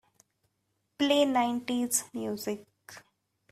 [0.97, 2.65] Play nineties music.